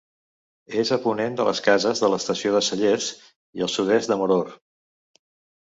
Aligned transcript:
És 0.83 0.91
a 0.95 0.97
ponent 1.03 1.37
de 1.41 1.45
les 1.49 1.61
Cases 1.67 2.01
de 2.05 2.09
l'Estació 2.15 2.55
de 2.57 2.63
Cellers 2.69 3.13
i 3.61 3.67
al 3.69 3.73
sud-est 3.77 4.13
de 4.15 4.21
Moror. 4.25 4.53